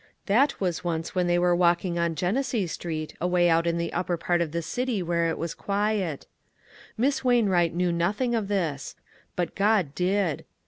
[0.25, 4.17] That was once when they were walking on Genesee Street, away out in the upper
[4.17, 6.25] part of the city where it is quiet.
[6.97, 8.95] Miss Waiu wright knew nothing of this;
[9.35, 10.43] but God did.